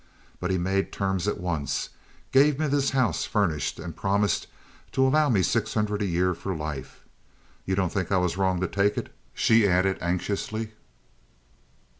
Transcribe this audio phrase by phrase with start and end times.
[0.39, 1.89] But he made terms at once,
[2.31, 4.47] gave me this house furnished, and promised
[4.93, 7.03] to allow me six hundred a year for life.
[7.65, 10.71] You don't think I was wrong to take it?" she added anxiously.